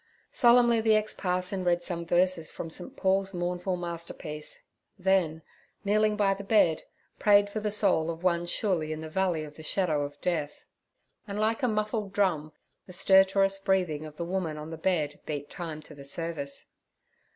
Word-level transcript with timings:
"'Solemnly 0.43 0.81
the 0.81 0.95
ex 0.95 1.13
parson 1.13 1.63
read 1.63 1.83
some 1.83 2.07
verses 2.07 2.51
from 2.51 2.71
St. 2.71 2.97
Paul's 2.97 3.35
mournful 3.35 3.75
masterpiece, 3.77 4.63
then, 4.97 5.43
kneeling 5.85 6.17
by 6.17 6.33
the 6.33 6.43
bed, 6.43 6.81
prayed 7.19 7.51
for 7.51 7.59
the 7.59 7.69
soul 7.69 8.09
of 8.09 8.23
one 8.23 8.47
surely 8.47 8.91
in 8.91 9.01
the 9.01 9.09
Valley 9.09 9.43
of 9.43 9.57
the 9.57 9.61
Shadow 9.61 10.01
of 10.01 10.19
Death. 10.19 10.65
And 11.27 11.39
like 11.39 11.61
a 11.61 11.67
muffled 11.67 12.13
drum 12.13 12.51
the 12.87 12.93
stertorous 12.93 13.59
breathing 13.59 14.07
of 14.07 14.17
the 14.17 14.25
woman 14.25 14.57
on 14.57 14.71
the 14.71 14.75
bed 14.77 15.19
beat 15.27 15.51
time 15.51 15.83
to 15.83 15.93
the 15.93 16.03
service. 16.03 16.71